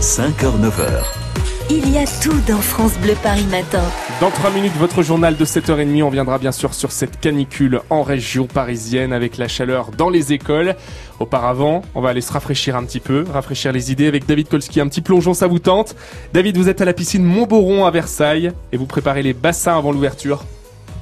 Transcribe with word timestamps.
5h-9h. 0.00 1.04
Il 1.68 1.90
y 1.92 1.98
a 1.98 2.06
tout 2.22 2.32
dans 2.48 2.62
France 2.62 2.94
Bleu 3.02 3.12
Paris 3.22 3.44
Matin. 3.50 3.82
Dans 4.18 4.30
3 4.30 4.50
minutes, 4.50 4.72
votre 4.78 5.02
journal 5.02 5.36
de 5.36 5.44
7h30, 5.44 6.02
on 6.02 6.08
viendra 6.08 6.38
bien 6.38 6.52
sûr 6.52 6.72
sur 6.72 6.90
cette 6.90 7.20
canicule 7.20 7.82
en 7.90 8.02
région 8.02 8.46
parisienne 8.46 9.12
avec 9.12 9.36
la 9.36 9.46
chaleur 9.46 9.90
dans 9.90 10.08
les 10.08 10.32
écoles. 10.32 10.74
Auparavant, 11.18 11.82
on 11.94 12.00
va 12.00 12.08
aller 12.08 12.22
se 12.22 12.32
rafraîchir 12.32 12.76
un 12.76 12.84
petit 12.84 13.00
peu, 13.00 13.26
rafraîchir 13.30 13.72
les 13.72 13.92
idées 13.92 14.06
avec 14.06 14.24
David 14.24 14.48
Kolski. 14.48 14.80
Un 14.80 14.88
petit 14.88 15.02
plongeon, 15.02 15.34
ça 15.34 15.48
vous 15.48 15.58
tente 15.58 15.94
David, 16.32 16.56
vous 16.56 16.70
êtes 16.70 16.80
à 16.80 16.86
la 16.86 16.94
piscine 16.94 17.22
Montboron 17.22 17.84
à 17.84 17.90
Versailles 17.90 18.52
et 18.72 18.78
vous 18.78 18.86
préparez 18.86 19.22
les 19.22 19.34
bassins 19.34 19.76
avant 19.76 19.92
l'ouverture. 19.92 20.46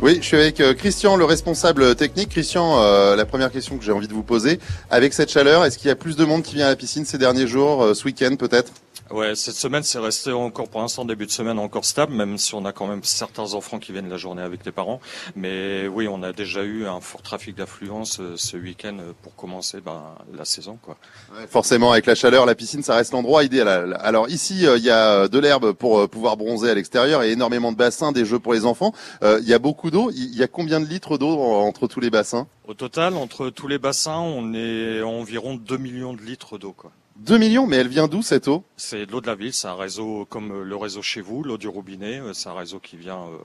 Oui, 0.00 0.18
je 0.20 0.26
suis 0.26 0.36
avec 0.36 0.60
euh, 0.60 0.74
Christian, 0.74 1.16
le 1.16 1.24
responsable 1.24 1.96
technique. 1.96 2.28
Christian, 2.28 2.80
euh, 2.80 3.16
la 3.16 3.26
première 3.26 3.50
question 3.50 3.76
que 3.76 3.84
j'ai 3.84 3.90
envie 3.90 4.06
de 4.06 4.12
vous 4.12 4.22
poser, 4.22 4.60
avec 4.90 5.12
cette 5.12 5.28
chaleur, 5.28 5.64
est-ce 5.64 5.76
qu'il 5.76 5.88
y 5.88 5.90
a 5.90 5.96
plus 5.96 6.14
de 6.14 6.24
monde 6.24 6.44
qui 6.44 6.54
vient 6.54 6.66
à 6.66 6.70
la 6.70 6.76
piscine 6.76 7.04
ces 7.04 7.18
derniers 7.18 7.48
jours, 7.48 7.82
euh, 7.82 7.94
ce 7.94 8.04
week-end 8.04 8.36
peut-être? 8.36 8.70
Ouais, 9.10 9.34
cette 9.34 9.54
semaine, 9.54 9.82
c'est 9.82 9.98
resté 9.98 10.32
encore 10.32 10.68
pour 10.68 10.82
l'instant 10.82 11.06
début 11.06 11.24
de 11.24 11.30
semaine 11.30 11.58
encore 11.58 11.86
stable, 11.86 12.12
même 12.12 12.36
si 12.36 12.54
on 12.54 12.66
a 12.66 12.72
quand 12.72 12.86
même 12.86 13.02
certains 13.02 13.54
enfants 13.54 13.78
qui 13.78 13.92
viennent 13.92 14.10
la 14.10 14.18
journée 14.18 14.42
avec 14.42 14.66
les 14.66 14.72
parents. 14.72 15.00
Mais 15.34 15.88
oui, 15.88 16.06
on 16.08 16.22
a 16.22 16.34
déjà 16.34 16.62
eu 16.62 16.86
un 16.86 17.00
fort 17.00 17.22
trafic 17.22 17.56
d'affluence 17.56 18.20
euh, 18.20 18.34
ce 18.36 18.58
week-end 18.58 18.98
pour 19.22 19.34
commencer 19.34 19.80
ben, 19.80 20.14
la 20.36 20.44
saison, 20.44 20.78
quoi. 20.82 20.98
Ouais, 21.34 21.46
Forcément, 21.48 21.92
avec 21.92 22.04
la 22.04 22.14
chaleur, 22.14 22.44
la 22.44 22.54
piscine, 22.54 22.82
ça 22.82 22.96
reste 22.96 23.12
l'endroit 23.12 23.44
idéal. 23.44 23.98
Alors 24.02 24.28
ici, 24.28 24.66
il 24.76 24.84
y 24.84 24.90
a 24.90 25.26
de 25.26 25.38
l'herbe 25.38 25.72
pour 25.72 26.06
pouvoir 26.10 26.36
bronzer 26.36 26.70
à 26.70 26.74
l'extérieur 26.74 27.22
et 27.22 27.32
énormément 27.32 27.72
de 27.72 27.78
bassins, 27.78 28.12
des 28.12 28.26
jeux 28.26 28.38
pour 28.38 28.52
les 28.52 28.66
enfants. 28.66 28.92
Il 29.22 29.48
y 29.48 29.54
a 29.54 29.58
beaucoup 29.58 29.87
Il 30.14 30.36
y 30.36 30.42
a 30.42 30.48
combien 30.48 30.80
de 30.80 30.86
litres 30.86 31.18
d'eau 31.18 31.38
en- 31.38 31.66
entre 31.66 31.86
tous 31.86 32.00
les 32.00 32.10
bassins? 32.10 32.46
Au 32.66 32.74
total, 32.74 33.14
entre 33.14 33.50
tous 33.50 33.68
les 33.68 33.78
bassins, 33.78 34.18
on 34.18 34.52
est 34.54 35.02
environ 35.02 35.56
2 35.56 35.76
millions 35.78 36.12
de 36.14 36.22
litres 36.22 36.58
d'eau. 36.58 36.74
2 37.18 37.36
millions, 37.36 37.66
mais 37.66 37.76
elle 37.76 37.88
vient 37.88 38.06
d'où 38.06 38.22
cette 38.22 38.46
eau? 38.46 38.62
C'est 38.76 39.04
de 39.04 39.10
l'eau 39.10 39.20
de 39.20 39.26
la 39.26 39.34
ville, 39.34 39.52
c'est 39.52 39.66
un 39.66 39.74
réseau 39.74 40.24
comme 40.30 40.52
euh, 40.52 40.62
le 40.62 40.76
réseau 40.76 41.02
chez 41.02 41.20
vous, 41.20 41.42
l'eau 41.42 41.58
du 41.58 41.66
robinet, 41.66 42.20
euh, 42.20 42.32
c'est 42.32 42.48
un 42.48 42.54
réseau 42.54 42.78
qui 42.78 42.96
vient 42.96 43.22
euh, 43.22 43.38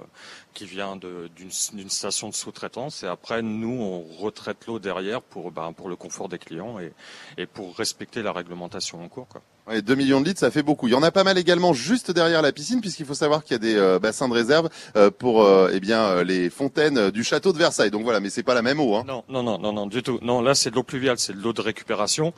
qui 0.54 0.66
vient 0.66 0.96
d'une 0.96 1.90
station 1.90 2.30
de 2.30 2.36
sous-traitance 2.36 3.02
et 3.02 3.08
après 3.08 3.42
nous 3.42 3.82
on 3.82 4.04
retraite 4.22 4.68
l'eau 4.68 4.78
derrière 4.78 5.24
pour 5.24 5.52
ben, 5.52 5.74
pour 5.74 5.90
le 5.90 5.96
confort 5.96 6.30
des 6.30 6.38
clients 6.38 6.80
et, 6.80 6.94
et 7.40 7.48
pour 7.48 7.76
respecter 7.76 8.22
la 8.22 8.32
réglementation 8.32 9.04
en 9.04 9.10
cours 9.10 9.28
quoi. 9.28 9.42
Ouais, 9.66 9.82
2 9.82 9.96
millions 9.96 10.20
de 10.20 10.26
litres, 10.26 10.42
ça 10.42 10.52
fait 10.52 10.62
beaucoup. 10.62 10.90
Il 10.90 10.92
y 10.92 10.96
en 10.96 11.04
a 11.04 11.12
pas 11.12 11.24
mal 11.24 11.38
également 11.38 11.72
juste 11.72 12.12
derrière 12.12 12.42
la 12.42 12.52
piscine, 12.52 12.82
puisqu'il 12.82 13.06
faut 13.06 13.14
savoir 13.14 13.46
qu'il 13.46 13.54
y 13.54 13.56
a 13.56 13.60
des 13.60 13.78
euh, 13.78 13.98
bassins 13.98 14.28
de 14.28 14.34
réserve 14.34 14.70
euh, 14.98 15.10
pour 15.10 15.44
euh, 15.44 15.72
eh 15.72 15.80
bien 15.80 16.22
les 16.22 16.50
fontaines 16.50 17.12
du 17.12 17.24
château 17.24 17.54
de 17.54 17.58
Versailles. 17.58 17.90
Donc 17.90 18.04
voilà, 18.04 18.20
mais 18.20 18.30
c'est 18.30 18.44
pas 18.44 18.56
la 18.56 18.62
même 18.62 18.82
eau. 18.82 18.96
Hein. 18.96 19.06
Non 19.08 19.24
non 19.30 19.42
non 19.42 19.58
non 19.58 19.72
non 19.72 19.88
du 19.88 20.04
tout. 20.04 20.20
Non 20.22 20.42
là 20.42 20.54
c'est 20.54 20.70
de 20.70 20.76
l'eau 20.76 20.84
pluviale, 20.84 21.18
c'est 21.18 21.32
de 21.32 21.42
l'eau 21.42 21.54
de 21.54 21.62
récupération 21.62 22.34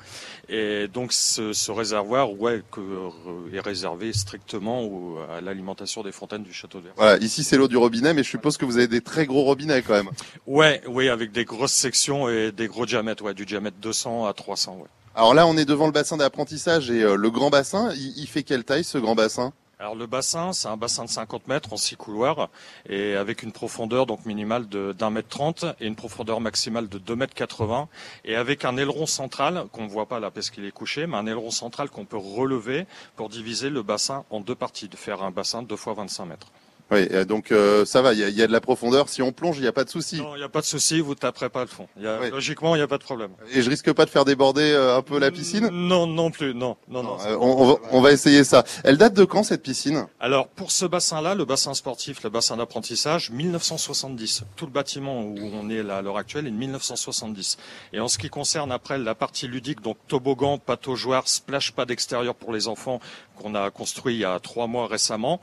et 0.50 0.88
donc 0.88 1.14
ce, 1.26 1.54
ce 1.54 1.72
réservoir 1.72 2.31
ouais 2.40 2.62
que, 2.72 2.80
euh, 2.80 3.09
est 3.54 3.59
réservé 3.59 4.14
strictement 4.14 4.84
au- 4.84 5.18
à 5.36 5.42
l'alimentation 5.42 6.04
des 6.04 6.12
fontaines 6.12 6.44
du 6.44 6.54
château 6.54 6.80
de 6.80 6.86
Versailles. 6.86 7.04
Voilà, 7.06 7.23
ici 7.23 7.44
c'est 7.44 7.58
l'eau 7.58 7.68
du 7.68 7.78
robinet, 7.78 8.14
mais 8.14 8.23
je 8.23 8.30
suppose 8.30 8.58
que 8.58 8.66
vous 8.66 8.78
avez 8.78 8.88
des 8.88 9.02
très 9.02 9.26
gros 9.26 9.44
robinets 9.44 9.81
quand 9.81 9.94
même. 9.94 10.09
Ouais 10.48 10.81
oui 10.88 11.09
avec 11.09 11.31
des 11.31 11.46
grosses 11.46 11.73
sections 11.73 12.30
et 12.30 12.52
des 12.52 12.68
gros 12.68 12.86
diamètres 12.86 13.23
ouais 13.23 13.34
du 13.34 13.46
diamètre 13.46 13.78
200 13.81 14.26
à 14.26 14.34
300 14.34 14.78
ouais. 14.81 14.88
Alors 15.18 15.34
là, 15.34 15.48
on 15.48 15.56
est 15.56 15.64
devant 15.64 15.86
le 15.86 15.94
bassin 15.94 16.18
d'apprentissage 16.18 16.92
et 16.92 17.02
euh, 17.02 17.16
le 17.16 17.30
grand 17.31 17.50
bassin. 17.50 17.90
Il, 17.96 18.14
il 18.18 18.28
fait 18.28 18.44
quelle 18.44 18.66
taille 18.66 18.84
ce 18.84 18.98
grand 18.98 19.16
bassin? 19.16 19.53
Alors 19.78 19.95
le 19.95 20.08
bassin, 20.08 20.54
c'est 20.54 20.70
un 20.70 20.78
bassin 20.78 21.04
de 21.04 21.09
50 21.09 21.50
mètres 21.50 21.73
en 21.73 21.76
six 21.76 21.98
couloirs 21.98 22.50
et 22.88 23.16
avec 23.16 23.44
une 23.44 23.52
profondeur 23.52 24.06
donc 24.06 24.26
minimale 24.26 24.70
de 24.70 24.94
d'un 24.94 25.09
mètre 25.09 25.28
30 25.28 25.66
et 25.81 25.88
une 25.88 25.98
profondeur 25.98 26.40
maximale 26.40 26.88
de 26.88 26.98
2 26.98 27.16
mètres 27.18 27.34
80 27.34 27.90
et 28.23 28.38
avec 28.38 28.64
un 28.64 28.78
aileron 28.78 29.06
central 29.06 29.66
qu'on 29.73 29.88
voit 29.88 30.06
pas 30.06 30.22
là 30.22 30.31
parce 30.31 30.50
qu'il 30.50 30.64
est 30.64 30.72
couché, 30.72 31.08
mais 31.08 31.18
un 31.18 31.28
aileron 31.28 31.52
central 31.52 31.90
qu'on 31.90 32.06
peut 32.06 32.16
relever 32.16 32.86
pour 33.18 33.28
diviser 33.28 33.70
le 33.70 33.84
bassin 33.84 34.23
en 34.30 34.40
deux 34.40 34.56
parties, 34.56 34.88
de 34.88 34.96
faire 34.96 35.22
un 35.23 35.31
bassin 35.31 35.62
deux 35.62 35.76
fois 35.76 35.94
25 35.94 36.26
mètres. 36.26 36.48
Oui, 36.91 37.08
donc 37.25 37.52
euh, 37.52 37.83
ça 37.83 38.02
va. 38.02 38.14
Il 38.14 38.19
y, 38.19 38.31
y 38.33 38.44
a 38.44 38.47
de 38.47 38.52
la 38.52 38.61
profondeur. 38.61 39.09
Si 39.09 39.22
on 39.23 39.31
plonge, 39.31 39.58
il 39.58 39.61
n'y 39.61 39.67
a 39.67 39.72
pas 39.72 39.84
de 39.84 39.90
souci. 39.90 40.18
Non, 40.18 40.35
il 40.35 40.40
n'y 40.40 40.44
a 40.44 40.50
pas 40.50 40.62
de 40.62 40.66
souci, 40.66 41.00
vous 41.00 41.16
taperez 41.16 41.50
pas 41.50 41.62
le 41.62 41.68
fond. 41.68 41.88
Il 41.97 42.03
y 42.03 42.07
a. 42.07 42.29
Logiquement, 42.29 42.75
il 42.75 42.79
n'y 42.79 42.84
a 42.84 42.88
pas 42.88 43.00
de 43.00 43.03
problème. 43.03 43.31
Et 43.53 43.62
je 43.63 43.69
risque 43.69 43.91
pas 43.94 44.06
de 44.06 44.09
faire 44.12 44.23
déborder 44.23 44.62
euh, 44.62 44.95
un 44.95 45.01
peu 45.01 45.18
la 45.18 45.31
piscine? 45.31 45.69
Non, 45.72 46.06
non 46.06 46.29
plus, 46.29 46.53
non, 46.53 46.78
non, 46.88 47.01
non. 47.01 47.18
Euh, 47.25 47.38
on, 47.40 47.62
on 47.62 47.66
va, 47.66 47.75
on 47.91 48.01
va 48.01 48.12
essayer 48.12 48.44
ça. 48.44 48.63
Elle 48.84 48.97
date 48.97 49.13
de 49.16 49.25
quand 49.25 49.44
cette 49.44 49.63
piscine? 49.63 50.06
Alors 50.19 50.47
pour 50.47 50.72
ce 50.72 50.85
bassin-là, 50.85 51.34
le 51.34 51.45
bassin 51.45 51.74
sportif, 51.74 52.24
le 52.24 52.29
bassin 52.29 52.57
d'apprentissage, 52.57 53.31
1970. 53.31 54.44
Tout 54.56 54.66
le 54.66 54.72
bâtiment 54.72 55.22
où 55.24 55.35
on 55.53 55.69
est 55.69 55.81
là 55.81 55.97
à 55.97 56.01
l'heure 56.03 56.18
actuelle 56.18 56.45
est 56.47 56.51
de 56.51 56.56
1970. 56.56 57.57
Et 57.94 58.00
en 58.00 58.07
ce 58.07 58.18
qui 58.19 58.29
concerne 58.29 58.72
après 58.72 58.97
la 59.00 59.16
partie 59.16 59.47
ludique, 59.47 59.81
donc 59.81 59.97
toboggan, 60.07 60.59
pataugeoire, 60.59 61.28
splash 61.28 61.72
pad 61.72 61.90
extérieur 61.90 62.35
pour 62.35 62.53
les 62.53 62.68
enfants 62.68 63.00
qu'on 63.35 63.56
a 63.56 63.69
construit 63.72 64.16
il 64.16 64.19
y 64.19 64.25
a 64.25 64.40
trois 64.40 64.68
mois 64.68 64.88
récemment, 64.88 65.40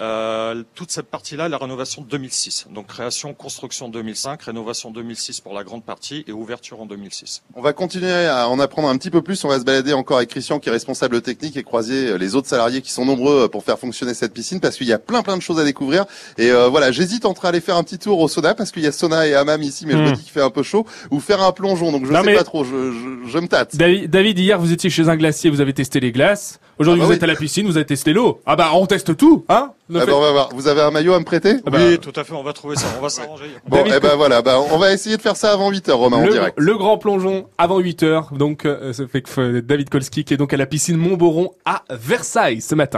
euh, 0.00 0.62
toute 0.74 0.90
cette 0.90 1.06
partie-là, 1.06 1.48
la 1.48 1.56
rénovation 1.58 2.02
2006. 2.02 2.66
Donc 2.72 2.86
création, 2.86 3.34
construction 3.34 3.88
2005, 3.88 4.42
rénovation 4.42 4.90
2006 4.90 5.40
pour 5.40 5.54
la 5.54 5.64
grande 5.64 5.84
partie 5.84 6.24
et 6.28 6.32
ouverture 6.32 6.80
en 6.80 6.86
2006. 6.86 7.42
On 7.54 7.62
va 7.62 7.72
continuer 7.72 8.26
à 8.26 8.48
en 8.48 8.60
apprendre 8.60 8.88
un 8.88 8.96
petit 8.96 9.10
peu 9.10 9.22
plus. 9.22 9.44
On 9.44 9.48
va 9.48 9.58
se 9.58 9.64
balader 9.64 9.92
encore 9.92 10.18
avec 10.18 10.30
Christian, 10.30 10.58
qui 10.60 10.68
est 10.68 10.72
responsable 10.72 11.20
technique, 11.22 11.56
et 11.56 11.62
croiser 11.62 12.08
euh, 12.10 12.16
les 12.18 12.34
autres 12.36 12.48
salariés 12.48 12.80
qui 12.82 12.90
sont 12.92 13.04
nombreux 13.04 13.44
euh, 13.44 13.48
pour 13.48 13.64
faire 13.64 13.78
fonctionner 13.78 14.14
cette 14.14 14.32
piscine, 14.32 14.60
parce 14.60 14.76
qu'il 14.76 14.86
y 14.86 14.92
a 14.92 14.98
plein 14.98 15.22
plein 15.22 15.36
de 15.36 15.42
choses 15.42 15.58
à 15.58 15.64
découvrir. 15.64 16.04
Et 16.36 16.50
euh, 16.50 16.68
voilà, 16.68 16.92
j'hésite 16.92 17.24
entre 17.26 17.44
aller 17.46 17.60
faire 17.60 17.76
un 17.76 17.82
petit 17.82 17.98
tour 17.98 18.20
au 18.20 18.28
sauna, 18.28 18.54
parce 18.54 18.70
qu'il 18.70 18.82
y 18.82 18.86
a 18.86 18.92
sauna 18.92 19.26
et 19.26 19.34
hammam 19.34 19.62
ici, 19.62 19.84
mais 19.86 19.92
je 19.94 19.98
me 19.98 20.08
Hmm. 20.10 20.12
dis 20.12 20.22
qu'il 20.22 20.32
fait 20.32 20.42
un 20.42 20.50
peu 20.50 20.62
chaud, 20.62 20.86
ou 21.10 21.18
faire 21.20 21.42
un 21.42 21.52
plongeon. 21.52 21.90
Donc 21.92 22.06
je 22.06 22.12
Non, 22.12 22.20
sais 22.20 22.26
mais- 22.26 22.34
pas 22.36 22.44
trop. 22.44 22.62
Je, 22.64 22.92
je, 22.92 23.28
je 23.30 23.38
me 23.38 23.48
tâte. 23.48 23.74
David, 23.76 24.10
David, 24.10 24.38
hier 24.38 24.58
vous 24.60 24.72
étiez 24.72 24.90
chez 24.90 25.08
un 25.08 25.16
glacier, 25.16 25.50
vous 25.50 25.60
avez 25.60 25.72
testé 25.74 25.98
les 26.00 26.12
glaces. 26.12 26.60
Aujourd'hui 26.78 27.00
Ah 27.00 27.02
bah 27.02 27.06
vous 27.06 27.10
oui. 27.10 27.16
êtes 27.16 27.22
à 27.22 27.26
la 27.26 27.34
piscine, 27.34 27.66
vous 27.66 27.76
avez 27.76 27.86
testé 27.86 28.12
l'eau. 28.12 28.40
Ah 28.46 28.56
bah 28.56 28.70
on 28.74 28.86
teste 28.86 29.16
tout, 29.16 29.44
hein 29.48 29.70
Ah 29.72 30.04
ben, 30.06 30.12
on 30.12 30.20
va 30.20 30.32
voir. 30.32 30.48
Vous 30.54 30.68
avez 30.68 30.80
un 30.80 30.90
maillot 30.90 31.14
à 31.14 31.18
me 31.18 31.24
prêter 31.24 31.56
Ah 31.66 31.70
bah, 31.70 31.78
oui, 31.80 31.98
tout 31.98 32.12
à 32.14 32.24
fait, 32.24 32.32
on 32.34 32.42
va 32.42 32.52
trouver 32.52 32.76
ça, 32.76 32.86
on 32.98 33.02
va 33.02 33.08
s'arranger. 33.08 33.46
Bon, 33.68 33.76
David 33.78 33.94
eh 33.96 34.00
ben 34.00 34.16
voilà. 34.16 34.42
Bah, 34.42 34.58
on 34.70 34.78
va 34.78 34.92
essayer 34.92 35.16
de 35.16 35.22
faire 35.22 35.36
ça 35.36 35.52
avant 35.52 35.70
8 35.70 35.88
heures, 35.88 35.98
Romain, 35.98 36.18
en 36.18 36.24
le, 36.26 36.32
direct. 36.32 36.54
le 36.58 36.76
grand 36.76 36.98
plongeon 36.98 37.46
avant 37.58 37.78
8 37.78 38.02
heures. 38.02 38.30
Donc, 38.32 38.64
euh, 38.64 38.92
ça 38.92 39.06
fait 39.06 39.22
que 39.22 39.40
euh, 39.40 39.62
David 39.62 39.88
Kolski 39.90 40.24
qui 40.24 40.34
est 40.34 40.36
donc 40.36 40.52
à 40.52 40.56
la 40.56 40.66
piscine 40.66 40.96
Montboron 40.96 41.50
à 41.64 41.82
Versailles 41.90 42.60
ce 42.60 42.74
matin. 42.74 42.88